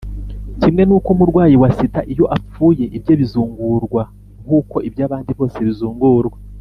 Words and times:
kimwe 0.61 0.83
nuko 0.85 1.07
umurwayi 1.15 1.55
wa 1.61 1.69
sida 1.77 2.01
iyo 2.13 2.25
apfuye, 2.37 2.85
ibye 2.97 3.13
bizungurwa 3.21 4.01
nk’uko 4.43 4.75
ibyabandi 4.87 5.31
bose 5.39 5.57
bizungurwa. 5.67 6.37